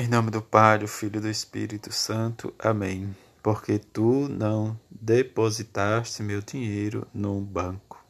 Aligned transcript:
Em 0.00 0.06
nome 0.06 0.30
do 0.30 0.40
Pai, 0.40 0.78
do 0.78 0.86
Filho 0.86 1.16
e 1.16 1.20
do 1.20 1.28
Espírito 1.28 1.92
Santo. 1.92 2.54
Amém. 2.56 3.16
Porque 3.42 3.80
tu 3.80 4.28
não 4.28 4.78
depositaste 4.88 6.22
meu 6.22 6.40
dinheiro 6.40 7.04
num 7.12 7.42
banco. 7.42 8.00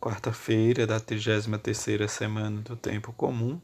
Quarta-feira 0.00 0.86
da 0.86 0.98
33ª 0.98 2.08
semana 2.08 2.62
do 2.62 2.74
tempo 2.76 3.12
comum. 3.12 3.60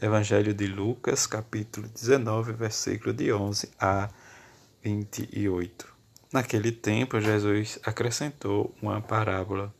Evangelho 0.00 0.54
de 0.54 0.66
Lucas, 0.66 1.26
capítulo 1.26 1.86
19, 1.86 2.54
versículo 2.54 3.12
de 3.12 3.30
11 3.30 3.68
a 3.78 4.08
28. 4.82 5.86
Naquele 6.32 6.72
tempo, 6.72 7.20
Jesus 7.20 7.78
acrescentou 7.84 8.74
uma 8.80 9.02
parábola, 9.02 9.70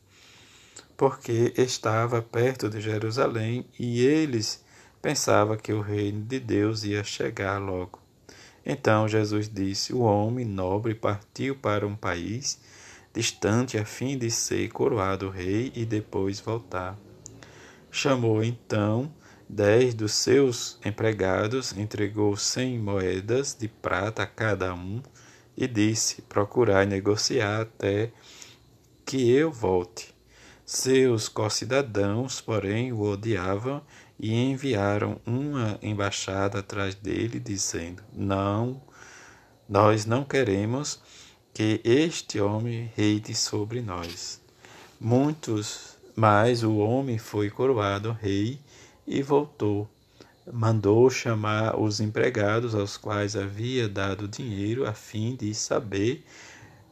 porque 0.98 1.54
estava 1.56 2.20
perto 2.20 2.68
de 2.68 2.82
Jerusalém 2.82 3.64
e 3.78 4.04
eles 4.04 4.65
pensava 5.06 5.56
que 5.56 5.72
o 5.72 5.80
reino 5.80 6.20
de 6.24 6.40
Deus 6.40 6.82
ia 6.82 7.04
chegar 7.04 7.58
logo. 7.58 8.00
Então 8.64 9.06
Jesus 9.06 9.48
disse: 9.48 9.92
O 9.92 10.00
homem 10.00 10.44
nobre 10.44 10.96
partiu 10.96 11.54
para 11.54 11.86
um 11.86 11.94
país 11.94 12.58
distante 13.14 13.78
a 13.78 13.84
fim 13.84 14.18
de 14.18 14.28
ser 14.32 14.68
coroado 14.70 15.30
rei 15.30 15.70
e 15.76 15.84
depois 15.84 16.40
voltar. 16.40 16.98
Chamou 17.88 18.42
então 18.42 19.08
dez 19.48 19.94
dos 19.94 20.10
seus 20.10 20.76
empregados, 20.84 21.70
entregou 21.76 22.36
cem 22.36 22.76
moedas 22.76 23.56
de 23.56 23.68
prata 23.68 24.24
a 24.24 24.26
cada 24.26 24.74
um 24.74 25.00
e 25.56 25.68
disse: 25.68 26.20
Procurai 26.22 26.84
negociar 26.84 27.60
até 27.60 28.10
que 29.04 29.30
eu 29.30 29.52
volte. 29.52 30.15
Seus 30.68 31.28
concidadãos, 31.28 32.40
porém, 32.40 32.92
o 32.92 33.00
odiavam 33.02 33.80
e 34.18 34.34
enviaram 34.34 35.20
uma 35.24 35.78
embaixada 35.80 36.58
atrás 36.58 36.92
dele, 36.92 37.38
dizendo: 37.38 38.02
Não, 38.12 38.82
nós 39.68 40.04
não 40.04 40.24
queremos 40.24 41.00
que 41.54 41.80
este 41.84 42.40
homem 42.40 42.90
reine 42.96 43.32
sobre 43.32 43.80
nós. 43.80 44.40
Muitos, 44.98 45.96
mas 46.16 46.64
o 46.64 46.78
homem 46.78 47.16
foi 47.16 47.48
coroado 47.48 48.10
rei 48.10 48.58
e 49.06 49.22
voltou. 49.22 49.88
Mandou 50.52 51.08
chamar 51.08 51.78
os 51.78 52.00
empregados 52.00 52.74
aos 52.74 52.96
quais 52.96 53.36
havia 53.36 53.88
dado 53.88 54.26
dinheiro 54.26 54.84
a 54.84 54.92
fim 54.92 55.36
de 55.36 55.54
saber 55.54 56.26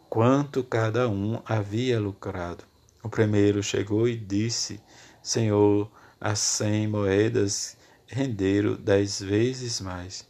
quanto 0.08 0.62
cada 0.62 1.08
um 1.08 1.42
havia 1.44 1.98
lucrado. 1.98 2.62
O 3.04 3.08
primeiro 3.10 3.62
chegou 3.62 4.08
e 4.08 4.16
disse: 4.16 4.80
Senhor, 5.22 5.92
as 6.18 6.38
cem 6.38 6.88
moedas 6.88 7.76
renderam 8.06 8.76
dez 8.76 9.20
vezes 9.20 9.78
mais. 9.78 10.26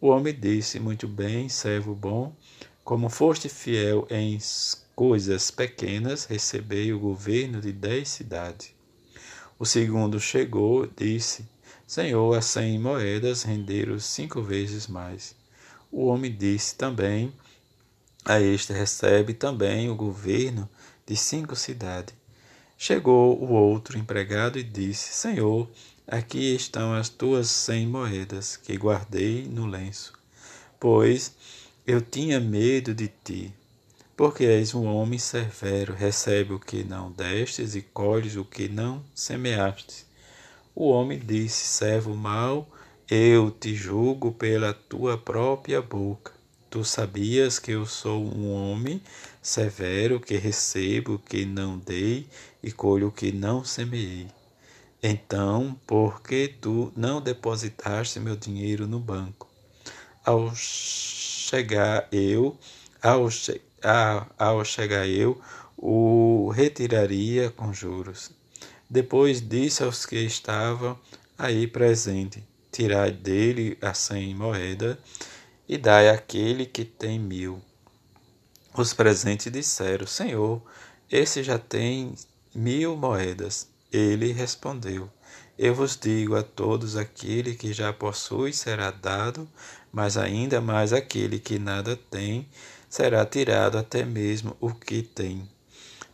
O 0.00 0.08
homem 0.08 0.34
disse: 0.34 0.80
Muito 0.80 1.06
bem, 1.06 1.48
servo 1.48 1.94
bom, 1.94 2.34
como 2.82 3.08
foste 3.08 3.48
fiel 3.48 4.08
em 4.10 4.40
coisas 4.96 5.52
pequenas, 5.52 6.24
recebei 6.24 6.92
o 6.92 6.98
governo 6.98 7.60
de 7.60 7.70
dez 7.70 8.08
cidades. 8.08 8.74
O 9.56 9.64
segundo 9.64 10.18
chegou, 10.18 10.84
disse: 10.84 11.48
Senhor, 11.86 12.36
as 12.36 12.46
cem 12.46 12.76
moedas 12.76 13.44
renderam 13.44 14.00
cinco 14.00 14.42
vezes 14.42 14.88
mais. 14.88 15.36
O 15.92 16.06
homem 16.06 16.36
disse 16.36 16.74
também: 16.74 17.32
A 18.24 18.40
este 18.40 18.72
recebe 18.72 19.32
também 19.32 19.88
o 19.88 19.94
governo 19.94 20.68
de 21.06 21.16
cinco 21.16 21.54
cidades. 21.54 22.14
Chegou 22.76 23.42
o 23.42 23.52
outro 23.52 23.96
empregado 23.96 24.58
e 24.58 24.62
disse: 24.62 25.14
Senhor, 25.14 25.68
aqui 26.06 26.54
estão 26.54 26.92
as 26.92 27.08
tuas 27.08 27.48
cem 27.48 27.86
moedas 27.86 28.56
que 28.56 28.76
guardei 28.76 29.46
no 29.46 29.64
lenço, 29.64 30.12
pois 30.78 31.34
eu 31.86 32.00
tinha 32.00 32.38
medo 32.40 32.92
de 32.92 33.08
ti. 33.24 33.54
Porque 34.16 34.44
és 34.44 34.74
um 34.74 34.86
homem 34.86 35.18
severo, 35.18 35.94
recebe 35.94 36.54
o 36.54 36.58
que 36.58 36.82
não 36.82 37.12
destes 37.12 37.74
e 37.74 37.82
colhes 37.82 38.34
o 38.36 38.44
que 38.44 38.66
não 38.68 39.04
semeastes. 39.14 40.06
O 40.74 40.88
homem 40.88 41.18
disse: 41.18 41.66
Servo 41.66 42.14
mau, 42.14 42.68
eu 43.08 43.50
te 43.50 43.74
julgo 43.74 44.32
pela 44.32 44.74
tua 44.74 45.16
própria 45.16 45.80
boca. 45.80 46.32
Tu 46.68 46.84
sabias 46.84 47.58
que 47.58 47.70
eu 47.70 47.86
sou 47.86 48.22
um 48.22 48.52
homem 48.52 49.00
severo, 49.46 50.18
que 50.18 50.36
recebo 50.36 51.14
o 51.14 51.18
que 51.20 51.46
não 51.46 51.78
dei 51.78 52.26
e 52.60 52.72
colho 52.72 53.06
o 53.06 53.12
que 53.12 53.30
não 53.30 53.64
semeei. 53.64 54.26
Então, 55.00 55.78
por 55.86 56.20
que 56.20 56.48
tu 56.48 56.92
não 56.96 57.20
depositaste 57.20 58.18
meu 58.18 58.34
dinheiro 58.34 58.88
no 58.88 58.98
banco? 58.98 59.48
Ao 60.24 60.52
chegar 60.52 62.08
eu, 62.10 62.58
ao, 63.00 63.30
che 63.30 63.60
ao 64.36 64.64
chegar 64.64 65.06
eu, 65.06 65.40
o 65.76 66.50
retiraria 66.52 67.48
com 67.48 67.72
juros. 67.72 68.32
Depois 68.90 69.40
disse 69.40 69.84
aos 69.84 70.04
que 70.04 70.16
estavam 70.16 70.98
aí 71.38 71.68
presentes: 71.68 72.42
Tirai 72.72 73.12
dele 73.12 73.78
a 73.80 73.94
cem 73.94 74.34
moedas 74.34 74.96
e 75.68 75.78
dai 75.78 76.08
àquele 76.08 76.66
que 76.66 76.84
tem 76.84 77.16
mil. 77.20 77.62
Os 78.76 78.92
presentes 78.92 79.50
disseram: 79.50 80.06
Senhor, 80.06 80.60
esse 81.10 81.42
já 81.42 81.58
tem 81.58 82.14
mil 82.54 82.94
moedas. 82.94 83.66
Ele 83.90 84.32
respondeu: 84.32 85.08
Eu 85.58 85.74
vos 85.74 85.96
digo 85.96 86.36
a 86.36 86.42
todos: 86.42 86.94
aquele 86.94 87.54
que 87.54 87.72
já 87.72 87.90
possui 87.90 88.52
será 88.52 88.90
dado, 88.90 89.48
mas 89.90 90.18
ainda 90.18 90.60
mais 90.60 90.92
aquele 90.92 91.38
que 91.38 91.58
nada 91.58 91.96
tem 91.96 92.46
será 92.86 93.24
tirado 93.24 93.78
até 93.78 94.04
mesmo 94.04 94.54
o 94.60 94.74
que 94.74 95.02
tem. 95.02 95.48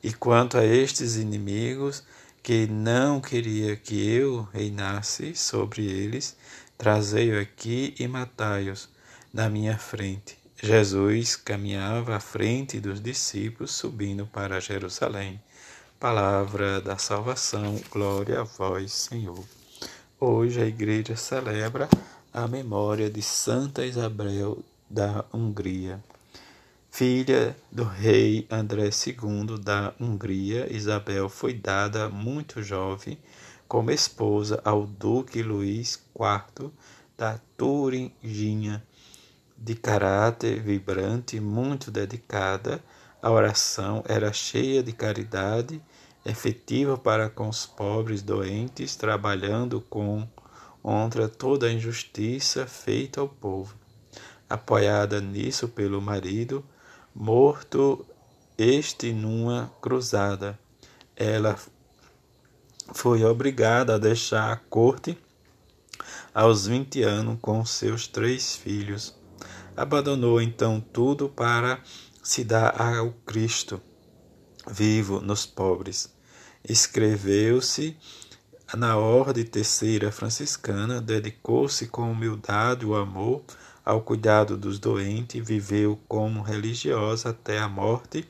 E 0.00 0.12
quanto 0.12 0.56
a 0.56 0.64
estes 0.64 1.16
inimigos, 1.16 2.04
que 2.44 2.68
não 2.68 3.20
queria 3.20 3.74
que 3.74 4.08
eu 4.08 4.48
reinasse 4.52 5.34
sobre 5.34 5.84
eles, 5.84 6.36
trazei-o 6.78 7.40
aqui 7.40 7.92
e 7.98 8.06
matai-os 8.06 8.88
na 9.32 9.48
minha 9.48 9.76
frente. 9.76 10.41
Jesus 10.64 11.34
caminhava 11.34 12.14
à 12.14 12.20
frente 12.20 12.78
dos 12.78 13.00
discípulos, 13.00 13.72
subindo 13.72 14.28
para 14.28 14.60
Jerusalém. 14.60 15.42
Palavra 15.98 16.80
da 16.80 16.96
salvação, 16.96 17.80
glória 17.90 18.42
a 18.42 18.44
vós, 18.44 18.92
Senhor. 18.92 19.44
Hoje 20.20 20.62
a 20.62 20.64
igreja 20.64 21.16
celebra 21.16 21.88
a 22.32 22.46
memória 22.46 23.10
de 23.10 23.20
Santa 23.20 23.84
Isabel 23.84 24.62
da 24.88 25.24
Hungria. 25.34 26.00
Filha 26.92 27.56
do 27.72 27.82
rei 27.82 28.46
André 28.48 28.88
II 29.04 29.58
da 29.58 29.92
Hungria, 29.98 30.72
Isabel 30.72 31.28
foi 31.28 31.54
dada 31.54 32.08
muito 32.08 32.62
jovem 32.62 33.18
como 33.66 33.90
esposa 33.90 34.60
ao 34.64 34.86
duque 34.86 35.42
Luís 35.42 36.00
IV 36.14 36.70
da 37.18 37.40
Turingia 37.56 38.80
de 39.62 39.76
caráter 39.76 40.60
vibrante, 40.60 41.38
muito 41.38 41.88
dedicada 41.88 42.82
à 43.22 43.30
oração, 43.30 44.02
era 44.08 44.32
cheia 44.32 44.82
de 44.82 44.92
caridade, 44.92 45.80
efetiva 46.26 46.98
para 46.98 47.30
com 47.30 47.48
os 47.48 47.64
pobres 47.64 48.22
doentes, 48.22 48.96
trabalhando 48.96 49.80
com 49.80 50.26
contra 50.82 51.28
toda 51.28 51.68
a 51.68 51.72
injustiça 51.72 52.66
feita 52.66 53.20
ao 53.20 53.28
povo. 53.28 53.76
Apoiada 54.50 55.20
nisso 55.20 55.68
pelo 55.68 56.02
marido, 56.02 56.64
morto 57.14 58.04
este 58.58 59.12
numa 59.12 59.72
cruzada, 59.80 60.58
ela 61.14 61.56
foi 62.92 63.24
obrigada 63.24 63.94
a 63.94 63.98
deixar 63.98 64.52
a 64.52 64.56
corte 64.56 65.16
aos 66.34 66.66
vinte 66.66 67.00
anos 67.00 67.38
com 67.40 67.64
seus 67.64 68.08
três 68.08 68.56
filhos 68.56 69.21
Abandonou 69.76 70.40
então 70.40 70.80
tudo 70.80 71.28
para 71.28 71.80
se 72.22 72.44
dar 72.44 72.80
ao 72.80 73.12
Cristo 73.26 73.82
vivo 74.70 75.20
nos 75.20 75.44
pobres. 75.46 76.14
Escreveu-se 76.62 77.96
na 78.76 78.96
Ordem 78.96 79.44
Terceira 79.44 80.12
Franciscana, 80.12 81.00
dedicou-se 81.00 81.88
com 81.88 82.10
humildade 82.10 82.86
e 82.86 82.94
amor 82.94 83.42
ao 83.84 84.00
cuidado 84.00 84.56
dos 84.56 84.78
doentes, 84.78 85.44
viveu 85.44 85.98
como 86.06 86.40
religiosa 86.40 87.30
até 87.30 87.58
a 87.58 87.68
morte, 87.68 88.24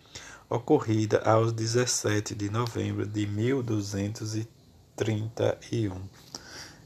ocorrida 0.48 1.18
aos 1.18 1.52
17 1.52 2.34
de 2.34 2.48
novembro 2.50 3.06
de 3.06 3.26
1231. 3.26 6.00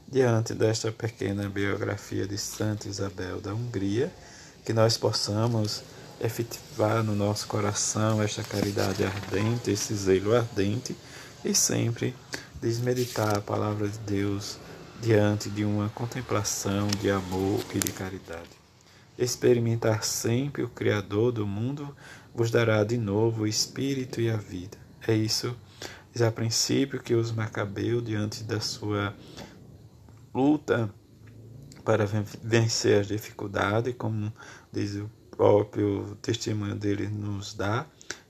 Diante 0.09 0.53
desta 0.53 0.89
pequena 0.91 1.49
biografia 1.49 2.25
de 2.27 2.37
Santa 2.37 2.87
Isabel 2.87 3.41
da 3.41 3.53
Hungria, 3.53 4.09
que 4.67 4.73
nós 4.73 4.97
possamos 4.97 5.81
efetivar 6.19 7.01
no 7.01 7.15
nosso 7.15 7.47
coração 7.47 8.21
esta 8.21 8.43
caridade 8.43 9.01
ardente, 9.01 9.71
esse 9.71 9.95
zelo 9.95 10.35
ardente 10.35 10.93
e 11.45 11.55
sempre 11.55 12.13
desmeditar 12.61 13.37
a 13.37 13.39
palavra 13.39 13.87
de 13.87 13.97
Deus 13.99 14.57
diante 15.01 15.49
de 15.49 15.63
uma 15.63 15.87
contemplação 15.87 16.89
de 16.99 17.09
amor 17.09 17.63
e 17.73 17.79
de 17.79 17.93
caridade. 17.93 18.49
Experimentar 19.17 20.03
sempre 20.03 20.63
o 20.63 20.69
Criador 20.69 21.31
do 21.31 21.47
mundo 21.47 21.95
vos 22.35 22.51
dará 22.51 22.83
de 22.83 22.97
novo 22.97 23.43
o 23.43 23.47
espírito 23.47 24.19
e 24.19 24.29
a 24.29 24.35
vida. 24.35 24.77
É 25.07 25.15
isso, 25.15 25.55
diz 26.11 26.21
a 26.21 26.29
princípio, 26.29 27.01
que 27.01 27.15
os 27.15 27.31
Macabeus, 27.31 28.03
diante 28.03 28.43
da 28.43 28.59
sua 28.59 29.15
luta 30.33 30.93
para 31.87 32.05
vencer 32.43 32.99
as 32.99 33.07
dificuldades, 33.07 33.95
como 33.97 34.33
diz 34.73 34.95
o 34.95 35.09
próprio 35.31 36.17
testemunho 36.21 36.75
dele 36.75 37.07
nos 37.07 37.53
dá, 37.53 37.85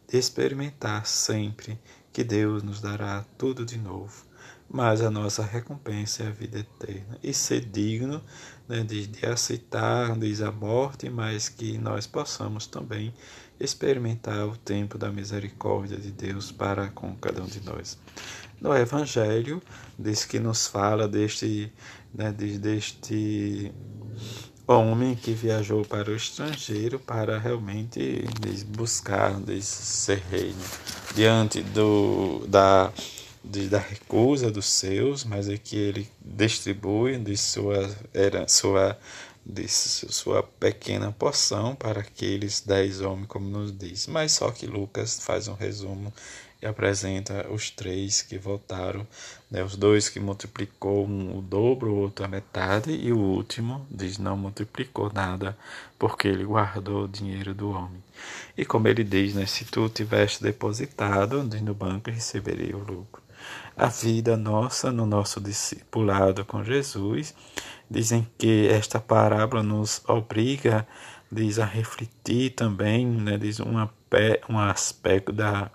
de 0.08 0.16
experimentar 0.16 1.08
sempre 1.08 1.80
que 2.14 2.24
Deus 2.24 2.62
nos 2.62 2.82
dará 2.82 3.26
tudo 3.36 3.66
de 3.66 3.80
novo 3.80 4.28
mas 4.70 5.02
a 5.02 5.10
nossa 5.10 5.44
recompensa 5.44 6.24
é 6.24 6.28
a 6.28 6.32
vida 6.32 6.60
eterna. 6.60 7.18
E 7.24 7.34
ser 7.34 7.62
digno 7.62 8.22
né, 8.68 8.84
de, 8.84 9.08
de 9.08 9.26
aceitar, 9.26 10.18
diz 10.18 10.42
a 10.42 10.52
morte, 10.52 11.10
mas 11.10 11.48
que 11.48 11.78
nós 11.78 12.06
possamos 12.06 12.68
também 12.68 13.14
experimentar 13.60 14.46
o 14.46 14.56
tempo 14.56 14.98
da 14.98 15.12
misericórdia 15.12 15.98
de 15.98 16.12
Deus 16.12 16.52
para 16.52 16.90
com 16.90 17.16
cada 17.16 17.42
um 17.42 17.48
de 17.48 17.64
nós. 17.64 17.98
No 18.60 18.76
Evangelho, 18.76 19.62
diz 19.98 20.26
que 20.26 20.40
nos 20.40 20.68
fala 20.68 21.08
deste, 21.08 21.72
né, 22.14 22.32
deste 22.32 23.72
homem 24.66 25.16
que 25.16 25.32
viajou 25.32 25.86
para 25.86 26.10
o 26.10 26.16
estrangeiro 26.16 27.00
para 27.00 27.38
realmente 27.38 28.26
diz, 28.42 28.64
buscar 28.64 29.40
diz, 29.40 29.66
ser 29.66 30.24
reino. 30.30 30.64
Diante 31.16 31.62
do, 31.62 32.46
da 32.48 32.92
de, 33.50 33.70
da 33.70 33.80
recusa 33.80 34.52
dos 34.52 34.66
seus, 34.66 35.24
mas 35.24 35.48
é 35.48 35.58
que 35.58 35.78
ele 35.78 36.10
distribui 36.20 37.18
de 37.18 37.38
sua, 37.38 37.90
era, 38.14 38.48
sua, 38.48 38.98
de 39.50 39.68
sua 39.70 40.44
pequena 40.44 41.12
porção 41.12 41.74
para 41.74 42.02
aqueles 42.02 42.60
dez 42.60 43.00
homens, 43.00 43.28
como 43.28 43.48
nos 43.48 43.76
diz. 43.76 44.06
Mas 44.08 44.34
só 44.34 44.52
que 44.52 44.68
Lucas 44.68 45.20
faz 45.24 45.48
um 45.48 45.54
resumo 45.54 46.14
e 46.62 46.66
apresenta 46.66 47.48
os 47.50 47.70
três 47.70 48.22
que 48.22 48.38
voltaram, 48.38 49.08
né, 49.50 49.64
os 49.64 49.78
dois 49.78 50.10
que 50.10 50.20
multiplicou 50.20 51.08
um, 51.08 51.38
o 51.38 51.42
dobro, 51.42 51.92
o 51.92 51.96
outro 51.96 52.26
a 52.26 52.28
metade, 52.28 52.92
e 52.92 53.14
o 53.14 53.18
último 53.18 53.86
diz 53.90 54.18
não 54.18 54.36
multiplicou 54.36 55.12
nada, 55.14 55.58
porque 55.98 56.28
ele 56.28 56.44
guardou 56.44 57.06
o 57.06 57.08
dinheiro 57.08 57.54
do 57.54 57.70
homem. 57.70 58.04
E 58.58 58.66
como 58.66 58.88
ele 58.88 59.04
diz, 59.04 59.36
né, 59.36 59.46
se 59.46 59.66
tu 59.66 59.88
tiveste 59.88 60.44
depositado 60.44 61.44
no 61.44 61.74
banco, 61.74 62.10
receberia 62.10 62.76
o 62.76 62.84
lucro 62.84 63.27
a 63.76 63.88
vida 63.88 64.36
nossa 64.36 64.92
no 64.92 65.06
nosso 65.06 65.40
discipulado 65.40 66.44
com 66.46 66.64
Jesus. 66.64 67.34
Dizem 67.90 68.28
que 68.38 68.68
esta 68.68 69.00
parábola 69.00 69.64
nos 69.64 70.02
obriga, 70.08 70.88
diz, 71.32 71.60
a 71.60 71.66
refletir 71.66 72.52
também, 72.52 73.06
né, 73.06 73.38
diz 73.38 73.60
uma, 73.60 73.90
um 74.50 74.60
aspecto 74.60 75.32
da 75.32 75.70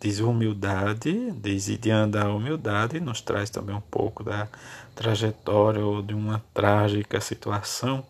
diz 0.00 0.20
humildade, 0.20 1.32
diz 1.32 1.64
diante 1.80 2.12
da 2.12 2.28
humildade, 2.28 3.00
nos 3.00 3.22
traz 3.22 3.48
também 3.48 3.74
um 3.74 3.80
pouco 3.80 4.22
da 4.22 4.48
trajetória 4.94 5.84
ou 5.84 6.02
de 6.02 6.12
uma 6.12 6.44
trágica 6.52 7.20
situação 7.20 8.04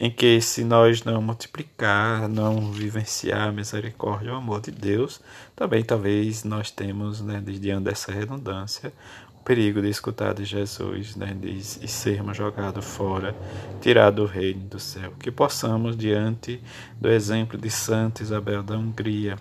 em 0.00 0.10
que 0.10 0.40
se 0.40 0.64
nós 0.64 1.04
não 1.04 1.20
multiplicar, 1.20 2.26
não 2.26 2.72
vivenciar 2.72 3.48
a 3.48 3.52
misericórdia 3.52 4.28
e 4.28 4.30
o 4.30 4.34
amor 4.34 4.62
de 4.62 4.70
Deus, 4.70 5.20
também 5.54 5.84
talvez 5.84 6.42
nós 6.42 6.70
temos, 6.70 7.20
né, 7.20 7.42
diante 7.44 7.84
dessa 7.84 8.10
redundância, 8.10 8.90
o 9.38 9.44
perigo 9.44 9.82
de 9.82 9.90
escutar 9.90 10.32
de 10.32 10.44
Jesus 10.46 11.16
né, 11.16 11.36
de, 11.38 11.50
e 11.50 11.88
sermos 11.88 12.34
jogados 12.34 12.82
fora, 12.82 13.36
tirados 13.82 14.16
do 14.16 14.26
reino 14.26 14.60
do 14.68 14.78
céu. 14.78 15.12
Que 15.20 15.30
possamos, 15.30 15.98
diante 15.98 16.62
do 16.98 17.10
exemplo 17.10 17.58
de 17.58 17.68
Santa 17.68 18.22
Isabel 18.22 18.62
da 18.62 18.78
Hungria 18.78 19.36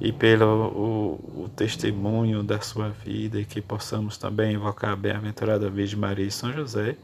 e 0.00 0.12
pelo 0.12 0.68
o, 0.68 1.44
o 1.44 1.48
testemunho 1.56 2.40
da 2.44 2.60
sua 2.60 2.88
vida, 2.88 3.40
e 3.40 3.44
que 3.44 3.60
possamos 3.60 4.16
também 4.16 4.54
invocar 4.54 4.92
a 4.92 4.96
bem-aventurada 4.96 5.68
Virgem 5.68 5.98
Maria 5.98 6.26
e 6.26 6.30
São 6.30 6.52
José, 6.52 6.96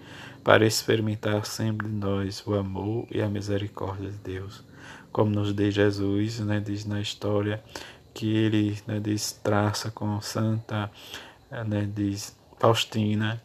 para 0.43 0.67
experimentar 0.67 1.45
sempre 1.47 1.89
nós 1.89 2.43
o 2.47 2.55
amor 2.55 3.07
e 3.11 3.21
a 3.21 3.29
misericórdia 3.29 4.11
de 4.11 4.19
Deus. 4.19 4.65
Como 5.13 5.31
nos 5.31 5.53
diz 5.53 5.75
Jesus, 5.75 6.41
né, 6.41 6.61
diz 6.61 6.85
na 6.85 7.01
história 7.01 7.63
que 8.15 8.35
ele 8.35 8.79
né, 8.87 9.01
diz, 9.01 9.33
traça 9.33 9.91
com 9.91 10.21
Santa 10.21 10.91
né, 11.51 11.89
diz, 11.93 12.37
Faustina, 12.59 13.43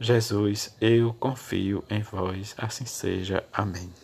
Jesus, 0.00 0.74
eu 0.80 1.12
confio 1.14 1.84
em 1.88 2.00
vós, 2.00 2.54
assim 2.58 2.84
seja. 2.84 3.44
Amém. 3.52 4.03